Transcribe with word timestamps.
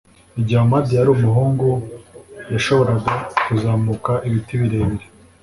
Igihe 0.39 0.59
Ahmad 0.63 0.85
yari 0.97 1.09
umuhungu 1.17 1.67
yashoboraga 2.53 3.13
kuzamuka 3.45 4.11
ibiti 4.27 4.53
birebire 4.61 5.05